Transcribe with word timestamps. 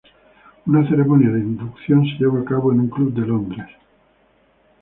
Una 0.65 0.81
ceremonia 0.89 1.29
de 1.29 1.37
inducción 1.41 2.03
se 2.03 2.13
lleva 2.17 2.39
a 2.39 2.43
cabo 2.43 2.71
en 2.73 2.79
un 2.79 2.87
club 2.89 3.13
de 3.13 3.21
Londres. 3.21 3.67